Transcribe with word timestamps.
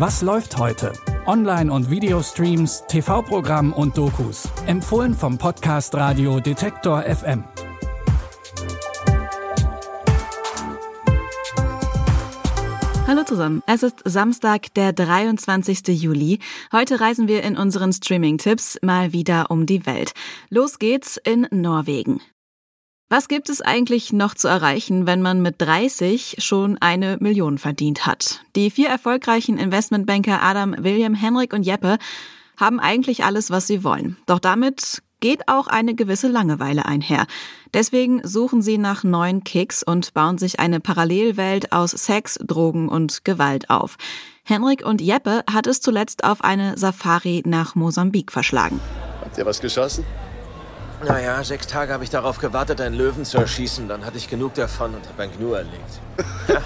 Was 0.00 0.22
läuft 0.22 0.56
heute? 0.56 0.94
Online- 1.26 1.70
und 1.70 1.90
Videostreams, 1.90 2.84
TV-Programm 2.88 3.74
und 3.74 3.98
Dokus. 3.98 4.48
Empfohlen 4.66 5.12
vom 5.12 5.36
Podcast 5.36 5.94
Radio 5.94 6.40
Detektor 6.40 7.02
FM. 7.02 7.44
Hallo 13.06 13.24
zusammen. 13.24 13.62
Es 13.66 13.82
ist 13.82 13.98
Samstag, 14.06 14.72
der 14.72 14.94
23. 14.94 15.88
Juli. 15.88 16.38
Heute 16.72 16.98
reisen 16.98 17.28
wir 17.28 17.42
in 17.42 17.58
unseren 17.58 17.92
Streaming-Tipps 17.92 18.78
mal 18.80 19.12
wieder 19.12 19.50
um 19.50 19.66
die 19.66 19.84
Welt. 19.84 20.14
Los 20.48 20.78
geht's 20.78 21.18
in 21.18 21.46
Norwegen. 21.50 22.22
Was 23.12 23.26
gibt 23.26 23.48
es 23.48 23.60
eigentlich 23.60 24.12
noch 24.12 24.34
zu 24.34 24.46
erreichen, 24.46 25.04
wenn 25.04 25.20
man 25.20 25.42
mit 25.42 25.56
30 25.58 26.36
schon 26.38 26.78
eine 26.78 27.16
Million 27.18 27.58
verdient 27.58 28.06
hat? 28.06 28.42
Die 28.54 28.70
vier 28.70 28.88
erfolgreichen 28.88 29.58
Investmentbanker 29.58 30.40
Adam, 30.40 30.76
William, 30.78 31.14
Henrik 31.14 31.52
und 31.52 31.64
Jeppe 31.64 31.98
haben 32.56 32.78
eigentlich 32.78 33.24
alles, 33.24 33.50
was 33.50 33.66
sie 33.66 33.82
wollen. 33.82 34.16
Doch 34.26 34.38
damit 34.38 35.02
geht 35.18 35.48
auch 35.48 35.66
eine 35.66 35.96
gewisse 35.96 36.28
Langeweile 36.28 36.86
einher. 36.86 37.26
Deswegen 37.74 38.20
suchen 38.22 38.62
sie 38.62 38.78
nach 38.78 39.02
neuen 39.02 39.42
Kicks 39.42 39.82
und 39.82 40.14
bauen 40.14 40.38
sich 40.38 40.60
eine 40.60 40.78
Parallelwelt 40.78 41.72
aus 41.72 41.90
Sex, 41.90 42.38
Drogen 42.40 42.88
und 42.88 43.24
Gewalt 43.24 43.70
auf. 43.70 43.96
Henrik 44.44 44.86
und 44.86 45.00
Jeppe 45.00 45.42
hat 45.52 45.66
es 45.66 45.80
zuletzt 45.80 46.22
auf 46.22 46.44
eine 46.44 46.78
Safari 46.78 47.42
nach 47.44 47.74
Mosambik 47.74 48.30
verschlagen. 48.30 48.78
Habt 49.20 49.36
ihr 49.36 49.46
was 49.46 49.60
geschossen? 49.60 50.04
Naja, 51.06 51.42
sechs 51.44 51.66
Tage 51.66 51.92
habe 51.92 52.04
ich 52.04 52.10
darauf 52.10 52.38
gewartet, 52.38 52.80
einen 52.80 52.94
Löwen 52.94 53.24
zu 53.24 53.38
erschießen. 53.38 53.88
Dann 53.88 54.04
hatte 54.04 54.18
ich 54.18 54.28
genug 54.28 54.54
davon 54.54 54.94
und 54.94 55.06
habe 55.08 55.22
ein 55.22 55.30
Gnu 55.36 55.54
erlegt. 55.54 56.00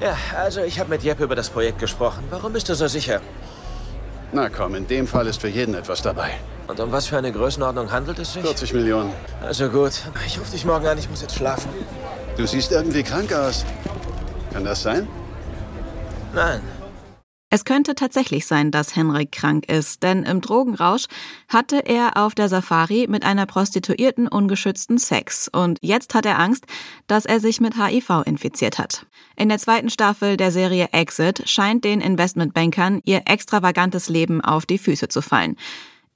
Ja. 0.00 0.08
ja, 0.08 0.16
also 0.36 0.60
ich 0.62 0.78
habe 0.78 0.90
mit 0.90 1.02
Jeppe 1.02 1.24
über 1.24 1.34
das 1.36 1.50
Projekt 1.50 1.78
gesprochen. 1.78 2.24
Warum 2.30 2.52
bist 2.52 2.68
du 2.68 2.74
so 2.74 2.86
sicher? 2.88 3.20
Na 4.32 4.48
komm, 4.48 4.74
in 4.74 4.86
dem 4.86 5.06
Fall 5.06 5.26
ist 5.26 5.40
für 5.40 5.48
jeden 5.48 5.74
etwas 5.74 6.02
dabei. 6.02 6.30
Und 6.66 6.78
um 6.80 6.92
was 6.92 7.06
für 7.06 7.16
eine 7.16 7.32
Größenordnung 7.32 7.90
handelt 7.90 8.18
es 8.18 8.32
sich? 8.32 8.42
40 8.42 8.74
Millionen. 8.74 9.12
Also 9.40 9.68
gut. 9.68 9.92
Ich 10.26 10.38
rufe 10.38 10.50
dich 10.50 10.64
morgen 10.64 10.86
an, 10.86 10.98
ich 10.98 11.08
muss 11.08 11.22
jetzt 11.22 11.34
schlafen. 11.36 11.70
Du 12.36 12.46
siehst 12.46 12.72
irgendwie 12.72 13.02
krank 13.02 13.32
aus. 13.32 13.64
Kann 14.52 14.64
das 14.64 14.82
sein? 14.82 15.06
Nein. 16.34 16.60
Es 17.50 17.64
könnte 17.64 17.94
tatsächlich 17.94 18.44
sein, 18.46 18.70
dass 18.70 18.94
Henrik 18.94 19.32
krank 19.32 19.70
ist, 19.70 20.02
denn 20.02 20.22
im 20.24 20.42
Drogenrausch 20.42 21.06
hatte 21.48 21.78
er 21.78 22.18
auf 22.18 22.34
der 22.34 22.50
Safari 22.50 23.06
mit 23.08 23.24
einer 23.24 23.46
Prostituierten 23.46 24.28
ungeschützten 24.28 24.98
Sex 24.98 25.48
und 25.48 25.78
jetzt 25.80 26.14
hat 26.14 26.26
er 26.26 26.38
Angst, 26.38 26.66
dass 27.06 27.24
er 27.24 27.40
sich 27.40 27.58
mit 27.60 27.82
HIV 27.82 28.22
infiziert 28.26 28.78
hat. 28.78 29.06
In 29.34 29.48
der 29.48 29.56
zweiten 29.56 29.88
Staffel 29.88 30.36
der 30.36 30.52
Serie 30.52 30.88
Exit 30.92 31.48
scheint 31.48 31.84
den 31.84 32.02
Investmentbankern 32.02 33.00
ihr 33.06 33.22
extravagantes 33.24 34.10
Leben 34.10 34.42
auf 34.42 34.66
die 34.66 34.78
Füße 34.78 35.08
zu 35.08 35.22
fallen. 35.22 35.56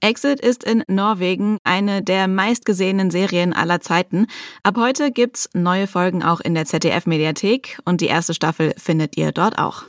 Exit 0.03 0.41
ist 0.41 0.65
in 0.65 0.83
Norwegen 0.87 1.59
eine 1.65 2.03
der 2.03 2.29
meistgesehenen 2.29 3.11
Serien 3.11 3.55
aller 3.55 3.81
Zeiten. 3.81 4.27
Ab 4.65 4.77
heute 4.77 5.13
gibt's 5.13 5.49
neue 5.55 5.87
Folgen 5.87 6.23
auch 6.23 6.41
in 6.41 6.55
der 6.55 6.67
ZDF-Mediathek 6.67 7.79
und 7.87 8.03
die 8.03 8.09
erste 8.09 8.35
Staffel 8.35 8.75
findet 8.77 9.17
ihr 9.17 9.33
dort 9.33 9.59
auch. 9.59 9.85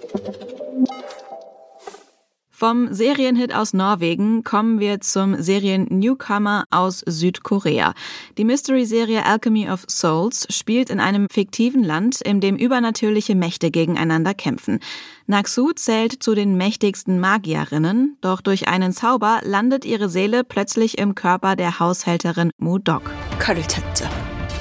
Vom 2.62 2.92
Serienhit 2.92 3.54
aus 3.54 3.72
Norwegen 3.72 4.42
kommen 4.42 4.80
wir 4.80 5.00
zum 5.00 5.40
Serien-Newcomer 5.40 6.64
aus 6.70 7.04
Südkorea. 7.06 7.94
Die 8.36 8.44
Mystery-Serie 8.44 9.24
Alchemy 9.24 9.70
of 9.70 9.84
Souls 9.88 10.44
spielt 10.50 10.90
in 10.90 10.98
einem 10.98 11.28
fiktiven 11.30 11.84
Land, 11.84 12.20
in 12.20 12.40
dem 12.40 12.56
übernatürliche 12.56 13.36
Mächte 13.36 13.70
gegeneinander 13.70 14.34
kämpfen. 14.34 14.80
Naksu 15.28 15.70
zählt 15.70 16.20
zu 16.20 16.34
den 16.34 16.56
mächtigsten 16.56 17.20
Magierinnen, 17.20 18.16
doch 18.22 18.40
durch 18.40 18.66
einen 18.66 18.92
Zauber 18.92 19.38
landet 19.44 19.84
ihre 19.84 20.08
Seele 20.08 20.42
plötzlich 20.42 20.98
im 20.98 21.14
Körper 21.14 21.54
der 21.54 21.78
Haushälterin 21.78 22.50
Mudok. 22.58 23.08
칼을 23.38 23.62
찾자. 23.68 24.10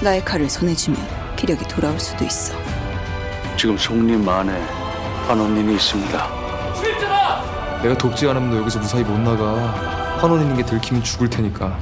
나의 0.03 0.23
칼을 0.23 0.51
손에 0.51 0.75
쥐면 0.75 1.01
기력이 1.35 1.67
돌아올 1.67 1.99
수도 1.99 2.25
있어. 2.25 2.53
지금 3.57 3.75
송님 3.75 4.29
안에 4.29 4.53
환원님이 5.25 5.73
있습니다. 5.73 6.40
내가 7.81 7.97
돕지 7.97 8.27
않으면 8.27 8.49
너 8.51 8.57
여기서 8.57 8.79
무사히 8.79 9.03
못 9.03 9.17
나가. 9.19 9.97
환원 10.19 10.41
있는 10.41 10.57
게 10.57 10.65
들키면 10.65 11.03
죽을 11.03 11.29
테니까. 11.29 11.77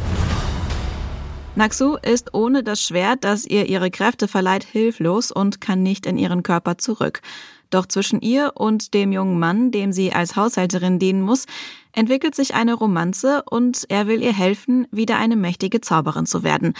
Naksu 1.55 1.95
ist 2.01 2.33
ohne 2.33 2.63
das 2.63 2.81
Schwert, 2.81 3.23
das 3.23 3.45
ihr 3.45 3.67
ihre 3.67 3.89
Kräfte 3.89 4.27
verleiht, 4.27 4.65
hilflos 4.65 5.31
und 5.31 5.61
kann 5.61 5.83
nicht 5.83 6.05
in 6.05 6.17
ihren 6.17 6.43
Körper 6.43 6.77
zurück. 6.77 7.21
Doch 7.69 7.85
zwischen 7.85 8.19
ihr 8.19 8.51
und 8.55 8.93
dem 8.93 9.13
jungen 9.13 9.39
Mann, 9.39 9.71
dem 9.71 9.93
sie 9.93 10.11
als 10.11 10.35
Haushälterin 10.35 10.99
dienen 10.99 11.21
muss, 11.21 11.45
entwickelt 11.93 12.35
sich 12.35 12.55
eine 12.55 12.73
Romanze 12.73 13.43
und 13.49 13.85
er 13.87 14.07
will 14.07 14.21
ihr 14.21 14.33
helfen, 14.33 14.85
wieder 14.91 15.17
eine 15.17 15.37
mächtige 15.37 15.79
Zauberin 15.79 16.25
zu 16.25 16.43
werden, 16.43 16.73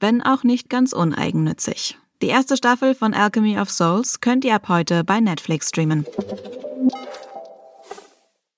wenn 0.00 0.22
auch 0.22 0.44
nicht 0.44 0.70
ganz 0.70 0.94
uneigennützig. 0.94 1.98
Die 2.22 2.28
erste 2.28 2.56
Staffel 2.56 2.94
von 2.94 3.14
Alchemy 3.14 3.58
of 3.58 3.70
Souls 3.70 4.20
könnt 4.20 4.44
ihr 4.44 4.54
ab 4.54 4.68
heute 4.68 5.04
bei 5.04 5.20
Netflix 5.20 5.68
streamen. 5.68 6.06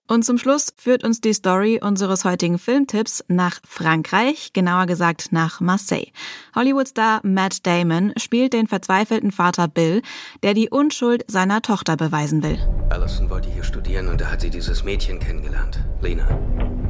Und 0.10 0.26
zum 0.26 0.40
Schluss 0.40 0.74
führt 0.76 1.04
uns 1.04 1.22
die 1.22 1.34
Story 1.34 1.80
unseres 1.84 2.26
heutigen 2.26 2.58
Filmtipps 2.58 3.24
nach 3.28 3.60
Frankreich, 3.64 4.54
genauer 4.54 4.88
gesagt 4.88 5.32
nach 5.32 5.62
Marseille. 5.62 6.08
Hollywood-Star 6.56 7.20
Matt 7.22 7.68
Damon 7.68 8.14
spielt 8.18 8.54
den 8.54 8.66
verzweifelten 8.66 9.32
Vater 9.32 9.68
Bill, 9.68 10.02
der 10.42 10.56
die 10.56 10.70
Unschuld 10.70 11.26
seiner 11.28 11.62
Tochter 11.62 11.96
beweisen 11.96 12.42
will. 12.42 12.58
Allison 12.90 13.30
wollte 13.30 13.52
hier 13.52 13.64
studieren 13.64 14.08
und 14.08 14.20
da 14.20 14.32
hat 14.32 14.42
sie 14.42 14.50
dieses 14.50 14.84
Mädchen 14.84 15.20
kennengelernt, 15.20 15.80
Lena. 16.02 16.28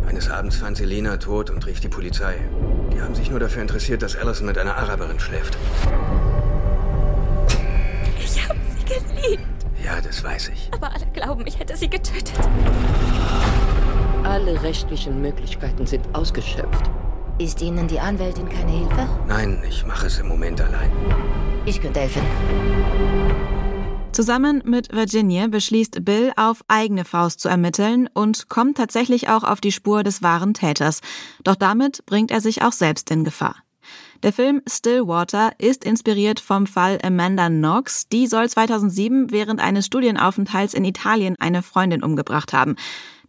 Eines 0.07 0.29
Abends 0.29 0.55
fand 0.55 0.77
sie 0.77 0.85
Lena 0.85 1.17
tot 1.17 1.49
und 1.49 1.67
rief 1.67 1.81
die 1.81 1.89
Polizei. 1.89 2.39
Die 2.93 3.01
haben 3.01 3.15
sich 3.15 3.29
nur 3.29 3.41
dafür 3.41 3.61
interessiert, 3.61 4.01
dass 4.01 4.15
Allison 4.15 4.47
mit 4.47 4.57
einer 4.57 4.77
Araberin 4.77 5.19
schläft. 5.19 5.57
Das 10.19 10.23
weiß 10.23 10.49
ich. 10.49 10.69
Aber 10.71 10.93
alle 10.93 11.05
glauben, 11.13 11.45
ich 11.47 11.59
hätte 11.59 11.75
sie 11.77 11.89
getötet. 11.89 12.33
Alle 14.23 14.61
rechtlichen 14.61 15.21
Möglichkeiten 15.21 15.85
sind 15.85 16.03
ausgeschöpft. 16.13 16.89
Ist 17.37 17.61
Ihnen 17.61 17.87
die 17.87 17.99
Anwältin 17.99 18.49
keine 18.49 18.71
Hilfe? 18.71 19.07
Nein, 19.27 19.63
ich 19.67 19.85
mache 19.85 20.07
es 20.07 20.19
im 20.19 20.27
Moment 20.27 20.59
allein. 20.61 20.91
Ich 21.65 21.81
könnte 21.81 22.01
helfen. 22.01 22.21
Zusammen 24.11 24.61
mit 24.65 24.93
Virginia 24.93 25.47
beschließt 25.47 26.03
Bill, 26.03 26.33
auf 26.35 26.63
eigene 26.67 27.05
Faust 27.05 27.39
zu 27.39 27.47
ermitteln 27.47 28.09
und 28.13 28.49
kommt 28.49 28.75
tatsächlich 28.75 29.29
auch 29.29 29.43
auf 29.43 29.61
die 29.61 29.71
Spur 29.71 30.03
des 30.03 30.21
wahren 30.21 30.53
Täters. 30.53 30.99
Doch 31.43 31.55
damit 31.55 32.05
bringt 32.05 32.31
er 32.31 32.41
sich 32.41 32.61
auch 32.61 32.73
selbst 32.73 33.09
in 33.11 33.23
Gefahr. 33.23 33.55
Der 34.21 34.33
Film 34.33 34.61
Stillwater 34.67 35.53
ist 35.59 35.85
inspiriert 35.85 36.41
vom 36.41 36.67
Fall 36.67 36.99
Amanda 37.01 37.47
Knox. 37.47 38.09
Die 38.09 38.27
soll 38.27 38.49
2007 38.49 39.31
während 39.31 39.61
eines 39.61 39.85
Studienaufenthalts 39.85 40.73
in 40.73 40.83
Italien 40.83 41.35
eine 41.39 41.63
Freundin 41.63 42.03
umgebracht 42.03 42.51
haben. 42.51 42.75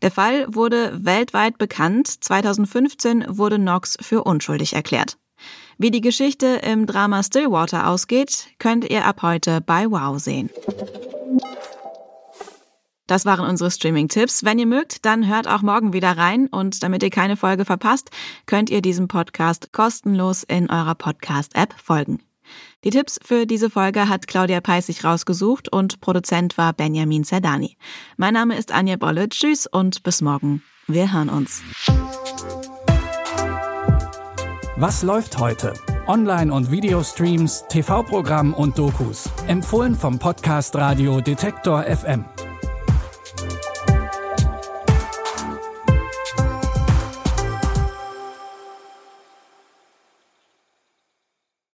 Der 0.02 0.10
Fall 0.10 0.46
wurde 0.52 0.98
weltweit 1.04 1.58
bekannt. 1.58 2.08
2015 2.08 3.24
wurde 3.28 3.56
Knox 3.56 3.98
für 4.00 4.24
unschuldig 4.24 4.72
erklärt. 4.72 5.16
Wie 5.78 5.92
die 5.92 6.00
Geschichte 6.00 6.60
im 6.68 6.86
Drama 6.86 7.22
Stillwater 7.22 7.86
ausgeht, 7.86 8.48
könnt 8.58 8.90
ihr 8.90 9.04
ab 9.06 9.22
heute 9.22 9.60
bei 9.60 9.88
Wow 9.88 10.18
sehen. 10.18 10.50
Das 13.10 13.26
waren 13.26 13.44
unsere 13.44 13.72
Streaming-Tipps. 13.72 14.44
Wenn 14.44 14.60
ihr 14.60 14.66
mögt, 14.66 15.04
dann 15.04 15.26
hört 15.26 15.48
auch 15.48 15.62
morgen 15.62 15.92
wieder 15.92 16.16
rein 16.16 16.46
und 16.46 16.84
damit 16.84 17.02
ihr 17.02 17.10
keine 17.10 17.36
Folge 17.36 17.64
verpasst, 17.64 18.10
könnt 18.46 18.70
ihr 18.70 18.82
diesem 18.82 19.08
Podcast 19.08 19.72
kostenlos 19.72 20.44
in 20.44 20.70
eurer 20.70 20.94
Podcast-App 20.94 21.74
folgen. 21.76 22.20
Die 22.84 22.90
Tipps 22.90 23.18
für 23.20 23.46
diese 23.46 23.68
Folge 23.68 24.08
hat 24.08 24.28
Claudia 24.28 24.60
Peissig 24.60 25.02
rausgesucht 25.02 25.72
und 25.72 26.00
Produzent 26.00 26.56
war 26.56 26.72
Benjamin 26.72 27.24
Zerdani. 27.24 27.76
Mein 28.16 28.34
Name 28.34 28.56
ist 28.56 28.70
Anja 28.70 28.94
Bolle. 28.94 29.28
Tschüss 29.28 29.66
und 29.66 30.04
bis 30.04 30.20
morgen. 30.20 30.62
Wir 30.86 31.12
hören 31.12 31.30
uns. 31.30 31.64
Was 34.76 35.02
läuft 35.02 35.36
heute? 35.36 35.74
Online- 36.06 36.54
und 36.54 36.70
Videostreams, 36.70 37.64
TV-Programm 37.68 38.54
und 38.54 38.78
Dokus. 38.78 39.28
Empfohlen 39.48 39.96
vom 39.96 40.20
Podcast 40.20 40.76
Radio 40.76 41.20
Detektor 41.20 41.82
FM. 41.82 42.24